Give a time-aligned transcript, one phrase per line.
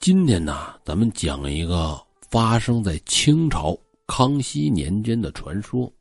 [0.00, 2.00] 今天呢，咱们讲一个
[2.30, 3.76] 发生在清朝
[4.06, 5.92] 康熙年间的传说。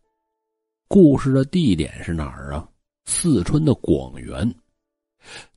[0.87, 2.69] 故事的地点是哪儿啊？
[3.05, 4.53] 四川的广元。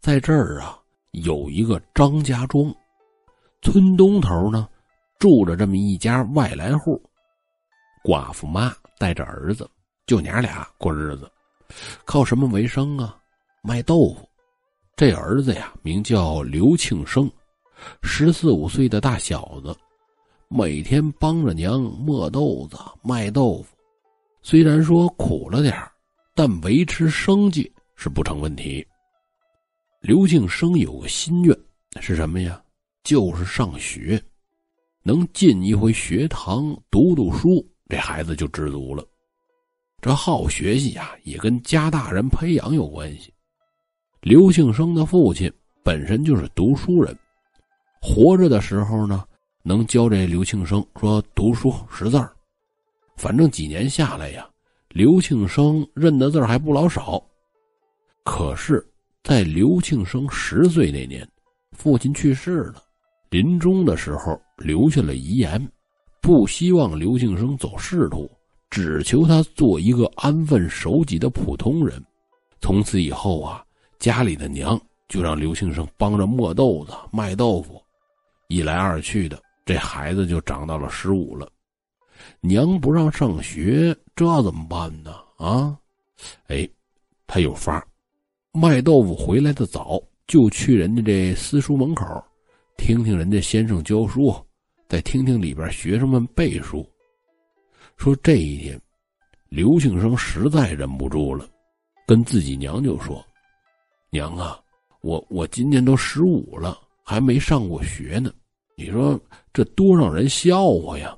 [0.00, 0.78] 在这儿啊，
[1.10, 2.74] 有一个张家庄，
[3.60, 4.66] 村东头呢，
[5.18, 7.00] 住着这么一家外来户，
[8.02, 9.68] 寡妇妈带着儿子，
[10.06, 11.30] 就娘俩过日子，
[12.06, 13.20] 靠什么为生啊？
[13.62, 14.26] 卖豆腐。
[14.96, 17.30] 这儿子呀，名叫刘庆生。
[18.02, 19.74] 十四五岁的大小子，
[20.48, 23.76] 每天帮着娘磨豆子、卖豆腐，
[24.42, 25.74] 虽然说苦了点
[26.34, 28.86] 但维持生计是不成问题。
[30.00, 31.56] 刘庆生有个心愿
[32.00, 32.62] 是什么呀？
[33.04, 34.22] 就是上学，
[35.02, 39.04] 能进一回学堂读读书，这孩子就知足了。
[40.00, 43.32] 这好学习呀，也跟家大人培养有关系。
[44.22, 45.52] 刘庆生的父亲
[45.82, 47.16] 本身就是读书人。
[48.00, 49.24] 活着的时候呢，
[49.62, 52.32] 能教这刘庆生说读书识字儿，
[53.16, 54.48] 反正几年下来呀，
[54.88, 57.22] 刘庆生认的字还不老少。
[58.24, 58.84] 可是，
[59.22, 61.28] 在刘庆生十岁那年，
[61.72, 62.82] 父亲去世了，
[63.28, 65.70] 临终的时候留下了遗言，
[66.22, 68.30] 不希望刘庆生走仕途，
[68.70, 72.02] 只求他做一个安分守己的普通人。
[72.60, 73.64] 从此以后啊，
[73.98, 77.80] 家里的娘就让刘庆生帮着磨豆子、卖豆腐。
[78.50, 81.48] 一来二去的，这孩子就长到了十五了。
[82.40, 85.14] 娘不让上学，这怎么办呢？
[85.36, 85.78] 啊，
[86.48, 86.68] 哎，
[87.28, 87.86] 他有法
[88.52, 92.04] 卖豆腐回来的早，就去人家这私塾门口，
[92.76, 94.34] 听听人家先生教书，
[94.88, 96.84] 再听听里边学生们背书。
[97.96, 98.80] 说这一天，
[99.48, 101.48] 刘庆生实在忍不住了，
[102.04, 103.24] 跟自己娘就说
[104.10, 104.58] ：“娘啊，
[105.02, 108.32] 我我今年都十五了，还没上过学呢。”
[108.80, 109.20] 你说
[109.52, 111.14] 这多让人笑话呀！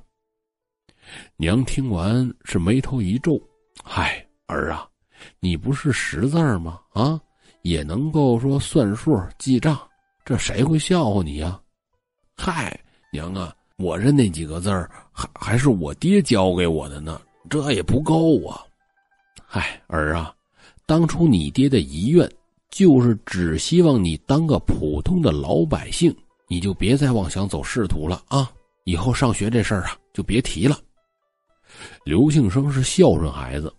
[1.37, 3.41] 娘听完是眉头一皱
[3.81, 4.85] ：“嗨，儿啊，
[5.39, 6.81] 你不是识字吗？
[6.91, 7.17] 啊，
[7.61, 9.79] 也能够说算数记账，
[10.25, 11.57] 这谁会笑话你呀
[12.35, 12.77] ？”“嗨，
[13.13, 18.59] 娘啊，我认那几个字儿还还是我爹教给我的呢，这也不够啊
[19.47, 20.35] ！”“嗨，儿啊，
[20.85, 22.29] 当初你爹的遗愿
[22.69, 26.13] 就是只希望你当个普通的老百姓。”
[26.53, 28.47] 你就别再妄想走仕途了啊！
[28.83, 30.77] 以后上学这事儿啊，就别提了。
[32.05, 33.73] 刘庆生是孝顺孩子，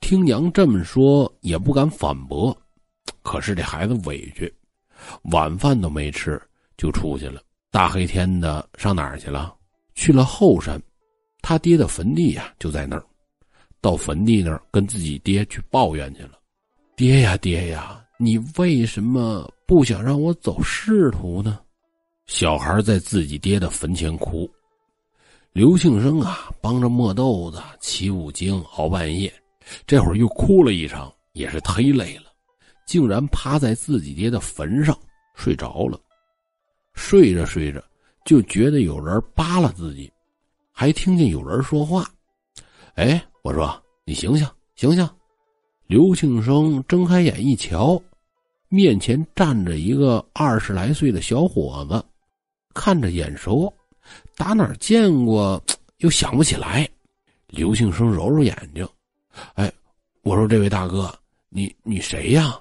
[0.00, 2.56] 听娘这么说也不敢反驳。
[3.22, 4.50] 可是这孩子委屈，
[5.24, 6.40] 晚饭都没吃
[6.78, 7.42] 就出去了。
[7.70, 9.54] 大黑天的上哪儿去了？
[9.94, 10.80] 去了后山，
[11.42, 13.04] 他爹的坟地呀就在那儿。
[13.82, 16.38] 到坟地那儿跟自己爹去抱怨去了
[16.96, 21.58] ：“爹呀爹呀，你为什么不想让我走仕途呢？”
[22.26, 24.50] 小孩在自己爹的坟前哭，
[25.52, 29.32] 刘庆生啊，帮着磨豆子、起五经、熬半夜，
[29.86, 32.32] 这会儿又哭了一场，也是忒累了，
[32.86, 34.98] 竟然趴在自己爹的坟上
[35.34, 36.00] 睡着了。
[36.94, 37.82] 睡着睡着，
[38.24, 40.10] 就觉得有人扒拉自己，
[40.72, 42.08] 还听见有人说话
[42.96, 43.70] ：“哎，我说
[44.06, 45.08] 你醒醒，醒醒！”
[45.86, 48.00] 刘庆生睁开眼一瞧，
[48.68, 52.02] 面前站着一个二十来岁的小伙子。
[52.74, 53.72] 看着眼熟，
[54.36, 55.62] 打哪儿见过，
[55.98, 56.86] 又想不起来。
[57.46, 58.86] 刘庆生揉揉眼睛，
[59.54, 59.72] 哎，
[60.22, 61.16] 我说这位大哥，
[61.48, 62.60] 你你谁呀？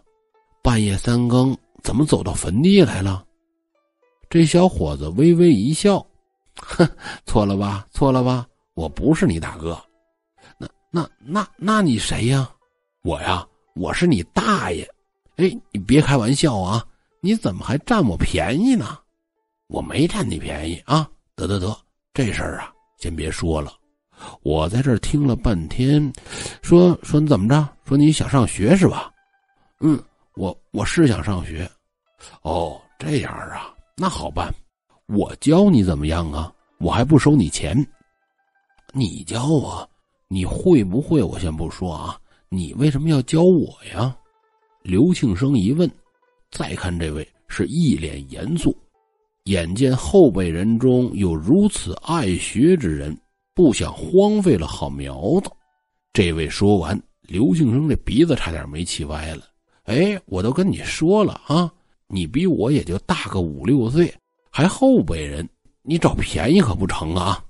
[0.62, 3.26] 半夜三更怎么走到坟地来了？
[4.30, 6.06] 这小伙子微微一笑，
[6.56, 6.88] 哼，
[7.26, 9.78] 错了吧，错了吧，我不是你大哥。
[10.58, 12.50] 那那那那你谁呀？
[13.04, 13.46] 我呀，
[13.76, 14.88] 我是你大爷。
[15.38, 16.86] 哎，你别开玩笑啊！
[17.20, 19.00] 你怎么还占我便宜呢？
[19.74, 21.10] 我没占你便宜啊！
[21.36, 21.76] 得得得，
[22.14, 23.74] 这事儿啊，先别说了。
[24.44, 26.14] 我在这儿听了半天，
[26.62, 27.68] 说说你怎么着？
[27.84, 29.12] 说你想上学是吧？
[29.80, 30.00] 嗯，
[30.36, 31.68] 我我是想上学。
[32.44, 34.54] 哦，这样啊，那好办，
[35.08, 36.54] 我教你怎么样啊？
[36.78, 37.76] 我还不收你钱。
[38.94, 39.90] 你教我，
[40.28, 41.20] 你会不会？
[41.24, 42.16] 我先不说啊，
[42.48, 44.16] 你为什么要教我呀？
[44.84, 45.90] 刘庆生一问，
[46.52, 48.78] 再看这位是一脸严肃。
[49.46, 53.18] 眼见后辈人中有如此爱学之人，
[53.54, 55.52] 不想荒废了好苗子。
[56.14, 59.44] 这位说完，刘庆生这鼻子差点没气歪了。
[59.84, 61.70] 哎，我都跟你说了啊，
[62.08, 64.14] 你比我也就大个五六岁，
[64.50, 65.48] 还后辈人，
[65.82, 67.44] 你找便宜可不成啊！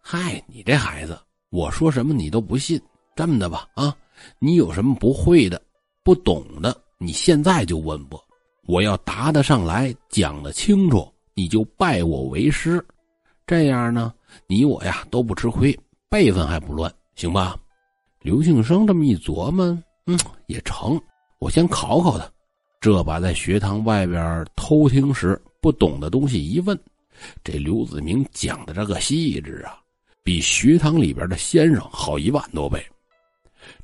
[0.00, 1.20] 嗨，你这孩子，
[1.50, 2.80] 我说什么你都不信。
[3.14, 3.94] 这么的吧，啊，
[4.38, 5.60] 你有什么不会的、
[6.02, 8.24] 不懂的，你现在就问我，
[8.66, 11.06] 我要答得上来，讲得清楚。
[11.38, 12.84] 你就拜我为师，
[13.46, 14.12] 这样呢，
[14.48, 15.72] 你我呀都不吃亏，
[16.08, 17.56] 辈分还不乱，行吧？”
[18.22, 19.64] 刘庆生这么一琢磨，
[20.06, 20.18] 嗯，
[20.48, 21.00] 也成。
[21.38, 22.28] 我先考考他。
[22.80, 26.76] 这把在学堂外边偷听时不懂的东西一问，
[27.44, 29.78] 这刘子明讲的这个细致啊，
[30.24, 32.84] 比学堂里边的先生好一万多倍。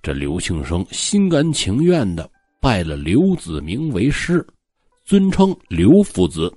[0.02, 2.28] 这刘庆生心甘情愿的
[2.60, 4.44] 拜了刘子明为师，
[5.04, 6.52] 尊称刘夫子。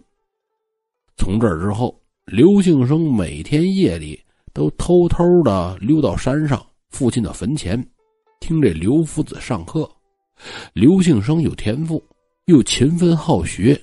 [1.17, 4.19] 从这之后，刘庆生每天夜里
[4.53, 7.77] 都偷偷的溜到山上父亲的坟前，
[8.39, 9.89] 听这刘夫子上课。
[10.73, 12.01] 刘庆生有天赋。
[12.45, 13.77] 又勤奋好学，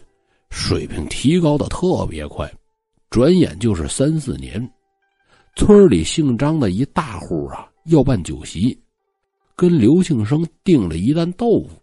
[0.48, 2.50] 水平提高的特别快，
[3.10, 4.72] 转眼就是三四年。
[5.54, 8.74] 村里姓张的一大户啊，要办酒席，
[9.54, 11.78] 跟刘庆生订了一担豆腐。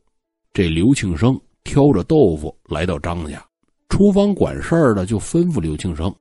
[0.53, 3.45] 这刘庆生挑着豆腐来到张家，
[3.92, 6.12] 厨房管事儿的就吩咐刘庆生：“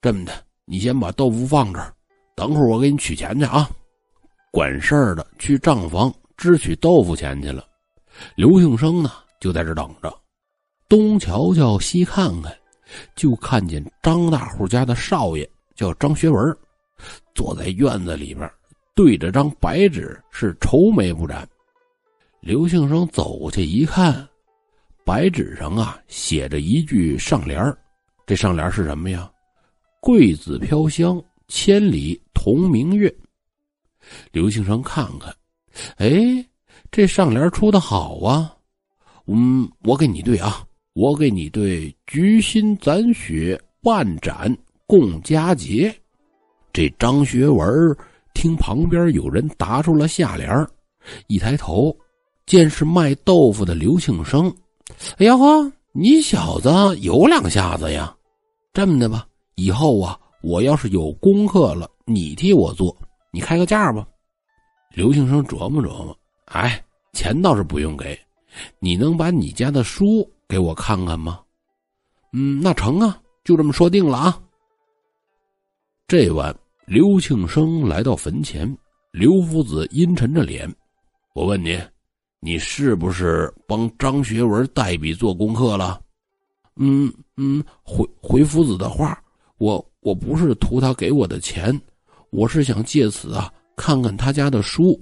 [0.00, 0.32] 这么的，
[0.64, 1.92] 你先把豆腐放这儿，
[2.36, 3.68] 等会儿我给你取钱去啊。”
[4.52, 7.66] 管事儿的去账房支取豆腐钱去了。
[8.36, 9.10] 刘庆生呢？
[9.40, 10.16] 就在这等着，
[10.88, 12.56] 东瞧瞧西看看，
[13.16, 16.56] 就看见张大户家的少爷叫张学文，
[17.34, 18.48] 坐在院子里边，
[18.94, 21.46] 对着张白纸是愁眉不展。
[22.40, 24.26] 刘庆生走过去一看，
[25.08, 27.58] 白纸上啊写着一句上联
[28.26, 29.26] 这上联是什么呀
[30.02, 31.18] ？“桂子飘香，
[31.48, 33.10] 千里同明月。”
[34.32, 35.34] 刘庆生看看，
[35.96, 36.46] 哎，
[36.90, 38.54] 这上联出的好啊！
[39.24, 40.62] 嗯，我给你对啊，
[40.92, 44.54] 我给你对，菊心攒雪，万盏
[44.86, 45.90] 共佳节。
[46.70, 47.66] 这张学文
[48.34, 50.50] 听旁边有人答出了下联
[51.28, 51.96] 一抬头，
[52.44, 54.54] 见是卖豆腐的刘庆生。
[55.18, 56.70] 哎呀呵，你小子
[57.00, 58.14] 有两下子呀！
[58.72, 59.26] 这么的吧，
[59.56, 62.96] 以后啊，我要是有功课了，你替我做，
[63.32, 64.06] 你开个价吧。
[64.94, 66.82] 刘庆生琢磨琢磨，哎，
[67.12, 68.18] 钱倒是不用给。
[68.78, 71.40] 你能把你家的书给我看看吗？
[72.32, 74.40] 嗯，那成啊，就这么说定了啊。
[76.06, 76.54] 这晚，
[76.86, 78.74] 刘庆生来到坟前，
[79.12, 80.72] 刘夫子阴沉着脸
[81.34, 81.78] ：“我问你，
[82.40, 86.00] 你是不是帮张学文代笔做功课了
[86.80, 89.22] ？”“嗯嗯，回回夫子的话，
[89.58, 91.78] 我我不是图他给我的钱，
[92.30, 95.00] 我是想借此啊看看他家的书。”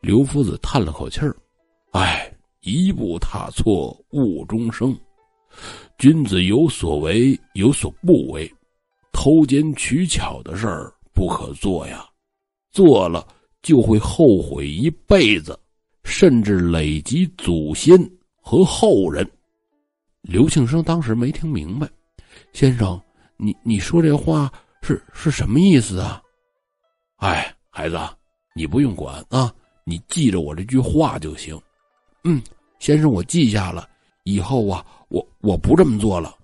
[0.00, 1.36] 刘夫子叹了口气儿
[1.92, 2.32] ：“哎。”
[2.62, 4.98] 一步踏错误终生，
[5.98, 8.52] 君子有所为有所不为，
[9.12, 12.04] 偷奸取巧的事儿不可做呀，
[12.72, 13.24] 做了
[13.62, 15.56] 就会后悔一辈子，
[16.18, 17.94] 甚至累及祖先
[18.40, 19.30] 和后人。
[20.22, 21.86] 刘庆生当时没听明白，
[22.54, 22.98] 先生，
[23.36, 26.22] 你你说这话是是什么意思啊？
[27.16, 27.98] 哎，孩子，
[28.54, 29.52] 你不用管啊，
[29.84, 31.60] 你记着我这句话就行。
[32.24, 32.42] 嗯。
[32.78, 33.86] 先生，我记下了，
[34.24, 36.34] 以后啊，我我不这么做了。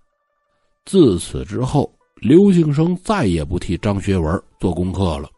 [0.84, 5.30] 自此之后，刘庆生再也不替张学文做功课了。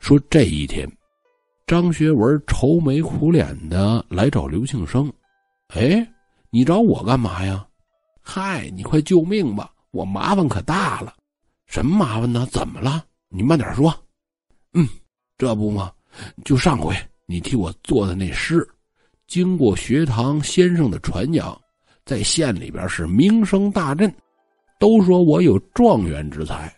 [0.00, 0.90] 说这一天，
[1.68, 5.12] 张学文愁眉苦脸的来找刘庆生
[5.68, 6.10] ：“哎，
[6.48, 7.68] 你找我干嘛呀？
[8.22, 11.14] 嗨，你快救命吧，我麻烦可大了。
[11.66, 12.48] 什么麻烦呢？
[12.50, 13.04] 怎么了？
[13.28, 13.94] 你慢点说。
[14.72, 14.88] 嗯，
[15.36, 15.92] 这不嘛，
[16.42, 16.96] 就上回
[17.26, 18.66] 你替我做的那诗。”
[19.28, 21.54] 经过学堂先生的传扬，
[22.06, 24.10] 在县里边是名声大振，
[24.80, 26.74] 都说我有状元之才。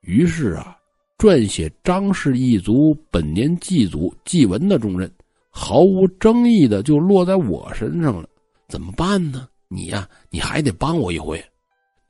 [0.00, 0.76] 于是啊，
[1.18, 5.10] 撰写张氏一族本年祭祖祭文的重任，
[5.50, 8.28] 毫无争议的就落在我身上了。
[8.68, 9.48] 怎么办呢？
[9.68, 11.42] 你呀，你还得帮我一回。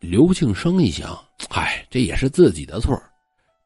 [0.00, 1.16] 刘庆生一想，
[1.50, 3.00] 哎，这也是自己的错，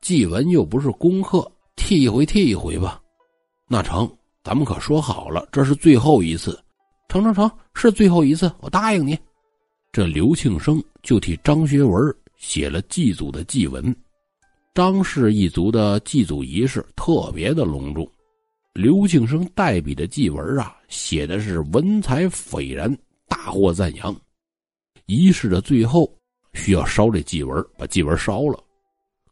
[0.00, 3.00] 祭文又不是功课，替一回替一回吧。
[3.68, 4.10] 那成。
[4.44, 6.56] 咱们可说好了，这是最后一次，
[7.08, 9.18] 成成成，是最后一次，我答应你。
[9.90, 13.92] 这刘庆生就替张学文写了祭祖的祭文。
[14.76, 18.06] 张氏一族的祭祖仪式特别的隆重，
[18.74, 22.94] 刘庆生代笔的祭文啊，写的是文采斐然，
[23.26, 24.14] 大获赞扬。
[25.06, 26.06] 仪式的最后
[26.52, 28.62] 需要烧这祭文，把祭文烧了。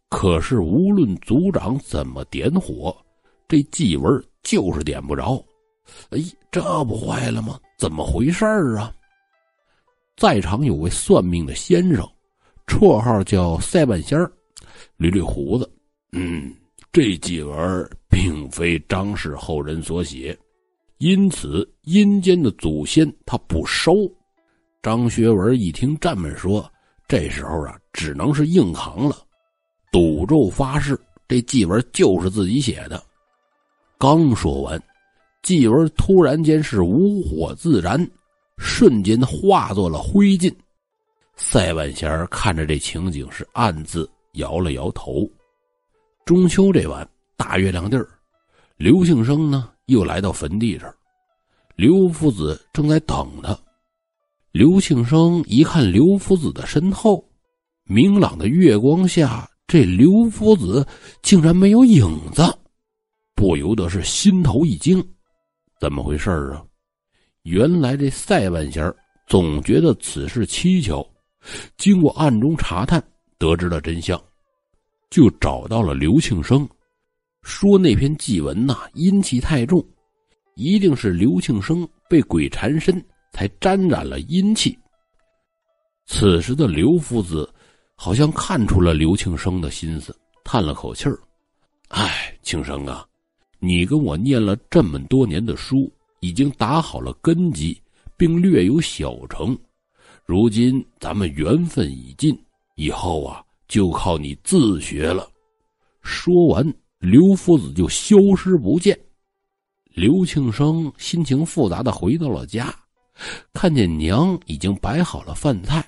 [0.08, 2.96] 可是无论族长怎么点火，
[3.46, 4.24] 这祭文。
[4.42, 5.42] 就是点不着，
[6.10, 6.18] 哎，
[6.50, 7.58] 这不坏了吗？
[7.78, 8.44] 怎么回事
[8.76, 8.92] 啊？
[10.18, 12.06] 在场有位算命的先生，
[12.66, 14.30] 绰号叫赛半仙儿，
[14.99, 15.71] 捋捋胡子，
[16.12, 16.55] 嗯，
[16.93, 20.37] 这祭文并非张氏后人所写，
[20.99, 23.95] 因此阴间的祖先他不收。
[24.83, 26.71] 张学文一听这么说，
[27.09, 29.17] 这时候啊，只能是硬扛了，
[29.91, 33.03] 赌咒发誓，这祭文就是自己写的。
[33.99, 34.83] 刚说完，
[35.43, 38.07] 祭文突然间是无火自燃，
[38.59, 40.55] 瞬间化作了灰烬。
[41.37, 45.29] 赛万贤看着这情景，是暗自摇了摇头。
[46.25, 48.09] 中秋这晚，大月亮地儿，
[48.76, 50.97] 刘庆生呢又来到坟地这儿，
[51.76, 53.59] 刘夫子正在等他。
[54.53, 57.29] 刘庆生一看刘夫子的身后，
[57.85, 60.87] 明朗的月光下，这刘夫子
[61.23, 62.43] 竟然没有影子，
[63.35, 65.05] 不由得是心头一惊。
[65.81, 66.64] 怎么回事啊？
[67.43, 68.91] 原来这赛万贤
[69.26, 71.07] 总觉得此事蹊跷。
[71.76, 73.03] 经过暗中查探，
[73.44, 74.18] 得知了真相，
[75.10, 76.66] 就找到了刘庆生，
[77.42, 79.86] 说那篇祭文呐阴气太重，
[80.54, 84.78] 一定是刘庆生被鬼缠身才沾染了阴气。
[86.06, 87.46] 此时的刘夫子
[87.96, 91.20] 好像看出了刘庆生的心思，叹了口气儿
[91.88, 93.06] ：“哎，庆生啊，
[93.58, 97.78] 你跟我念了这么多年的书，已经打好了根基，
[98.16, 99.54] 并略有小成。”
[100.24, 102.34] 如今咱们缘分已尽，
[102.75, 105.28] 以后啊就靠你自学了。
[106.02, 108.99] 说完，刘夫子就消失不见。
[109.95, 112.75] 刘庆生心情复杂的回到了家，
[113.52, 115.85] 看见娘已经摆好了饭菜。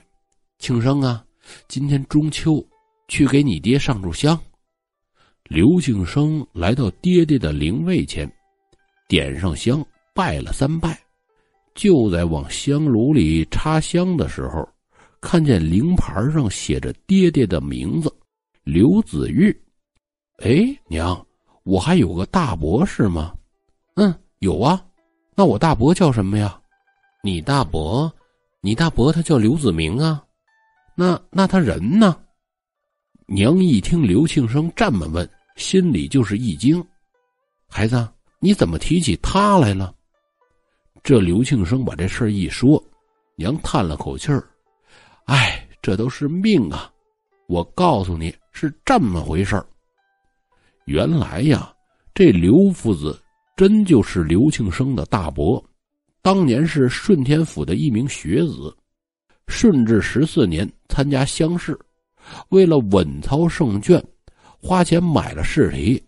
[0.58, 1.24] 庆生啊，
[1.68, 2.64] 今天中秋，
[3.08, 4.38] 去给你爹上炷香。
[5.48, 8.30] 刘庆生来到爹爹的灵位前，
[9.08, 10.98] 点上香，拜了三拜。
[11.74, 14.66] 就在往香炉里插香的时候，
[15.26, 18.14] 看见灵牌上写着爹爹的名字，
[18.62, 19.50] 刘子玉。
[20.44, 21.26] 哎，娘，
[21.64, 23.34] 我还有个大伯是吗？
[23.96, 24.80] 嗯，有啊。
[25.34, 26.56] 那我大伯叫什么呀？
[27.24, 28.10] 你大伯，
[28.60, 30.24] 你大伯他叫刘子明啊。
[30.94, 32.16] 那那他人呢？
[33.26, 36.80] 娘一听刘庆生这么问，心里就是一惊。
[37.68, 39.92] 孩子，你怎么提起他来了？
[41.02, 42.80] 这刘庆生把这事一说，
[43.34, 44.48] 娘叹了口气儿
[45.26, 46.90] ：“哎，这都是命啊！
[47.46, 49.66] 我告诉你是这么回事儿。
[50.86, 51.72] 原来呀，
[52.14, 53.20] 这刘夫子
[53.56, 55.62] 真就是刘庆生的大伯，
[56.22, 58.76] 当年是顺天府的一名学子，
[59.48, 61.78] 顺治十四年参加乡试，
[62.48, 64.02] 为了稳操胜券，
[64.60, 66.02] 花钱买了试题，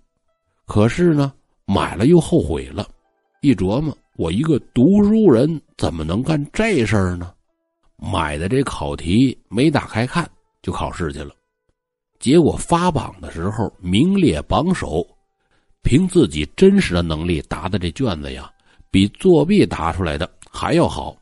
[0.65, 1.33] 可是呢，
[1.67, 2.89] 买了又后悔了，
[3.43, 7.33] 一琢磨。”我一个读书人怎么能干这事儿呢？
[8.01, 10.29] 买的这考题没打开看
[10.63, 11.35] 就考试去了，
[12.21, 15.05] 结果发榜的时候名列榜首，
[15.83, 18.51] 凭自己真实的能力答的这卷子呀，
[18.91, 21.17] 比作弊答出来的还要好。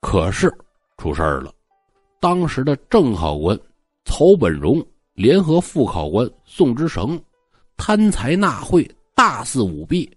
[0.00, 0.52] 可是
[0.96, 1.52] 出事儿了，
[2.20, 3.58] 当时的正考官
[4.04, 4.80] 曹本荣
[5.14, 7.20] 联合副考官宋之成，
[7.76, 10.08] 贪财纳贿，大肆舞弊。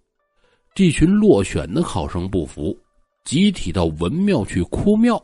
[0.75, 2.77] 这群落选的考生不服，
[3.23, 5.21] 集体到文庙去哭庙，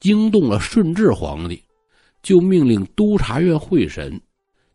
[0.00, 1.62] 惊动了顺治皇帝，
[2.22, 4.20] 就命令督察院会审。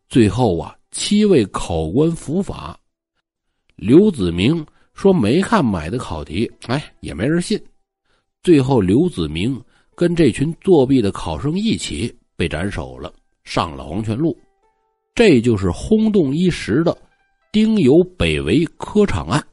[0.08, 2.78] 最后啊，七位考官伏法。
[3.74, 4.64] 刘子明
[4.94, 7.60] 说没看买的考题，哎，也没人信。
[8.42, 9.60] 最后，刘子明
[9.94, 14.34] 跟这群作弊的考生一起被斩首了，上了黄泉路。
[15.14, 16.96] 这就是轰动一时的
[17.50, 19.44] 丁酉北围科场案。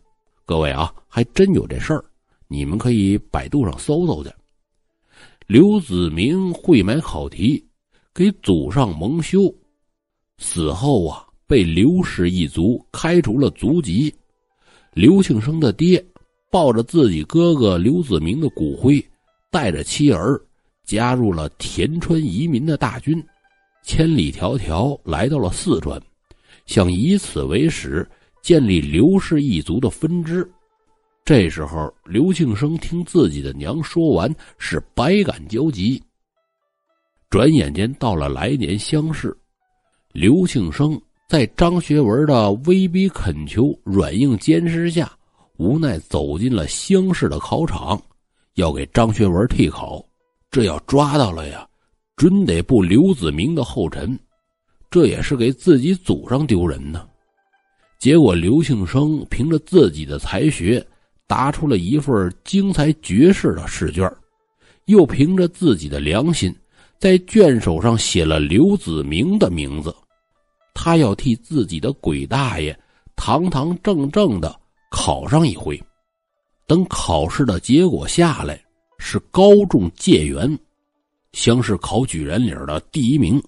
[0.46, 2.06] 各位啊，还真有这事儿，
[2.48, 4.30] 你们可以百度上搜搜去。
[5.48, 7.64] 刘子明会买考题，
[8.14, 9.54] 给祖上蒙羞，
[10.38, 14.14] 死后啊被刘氏一族开除了族籍。
[14.94, 16.04] 刘庆生的爹
[16.50, 19.04] 抱着自己哥哥刘子明的骨灰，
[19.52, 20.40] 带着妻儿
[20.86, 23.22] 加入了田川移民的大军，
[23.84, 26.02] 千里迢迢来到了四川，
[26.66, 28.10] 想以此为始。
[28.42, 30.46] 建立刘氏一族的分支。
[31.26, 36.02] 这时候，刘庆生听自己的娘说完，是百感交集。
[37.30, 39.36] 转眼间到了来年乡试，
[40.12, 45.10] 刘庆生在张学文的威逼恳求、软硬兼施下，
[45.56, 48.00] 无奈走进了乡试的考场，
[48.56, 50.06] 要给张学文替考。
[50.52, 51.66] 这要抓到了呀，
[52.18, 54.20] 准得步刘子明的后尘，
[54.92, 57.08] 这也是给自己祖上丢人呢。
[57.98, 60.86] 结果，刘庆生凭着自己的才学，
[61.28, 64.12] 答出了一份精彩绝世的试卷，
[64.86, 66.54] 又凭着自己的良心，
[67.00, 69.96] 在卷首上写了刘子明的名字。
[70.74, 72.78] 他要替自己的鬼大爷
[73.16, 75.82] 堂堂正正的考上一回。
[76.66, 78.60] 等考试的结果下来，
[78.98, 80.58] 是高中解元，
[81.34, 83.42] 乡试考举人里的第一名。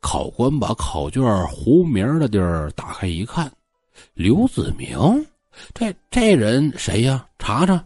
[0.00, 3.50] 考官把考卷糊名的地儿打开一看，
[4.14, 4.98] 刘子明，
[5.74, 7.26] 这这人谁呀？
[7.38, 7.84] 查查，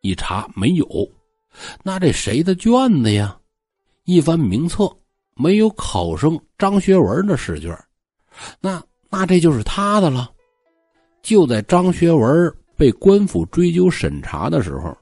[0.00, 0.86] 一查没有，
[1.82, 3.36] 那这谁的卷子呀？
[4.04, 4.90] 一翻名册，
[5.34, 7.76] 没有考生张学文的试卷，
[8.60, 10.30] 那那这就是他的了。
[11.22, 14.96] 就在张学文被官府追究审查的时候，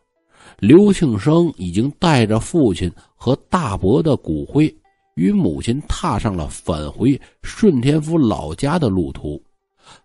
[0.58, 4.74] 刘庆生已经带着父亲和大伯的骨灰。
[5.16, 9.42] 与母亲踏上了返回顺天府老家的路途，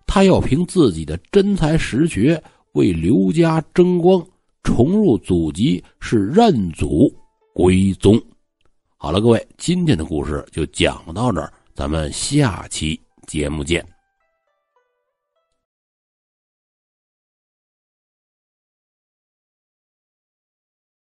[0.06, 2.42] 他要凭自己的真才实学
[2.74, 4.26] 为刘家争光，
[4.64, 7.14] 重入祖籍，是认祖
[7.54, 8.22] 归宗。
[8.98, 13.95] 好了，各位，今天的故事就讲到这儿，咱们下期节目见。